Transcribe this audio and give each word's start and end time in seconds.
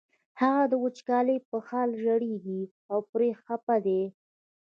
هغه 0.41 0.63
د 0.71 0.73
وچکالۍ 0.83 1.37
په 1.49 1.57
حال 1.67 1.89
ژړېږي 2.03 2.61
او 2.91 2.99
پرې 3.11 3.29
خپه 3.41 3.75
دی. 3.85 4.01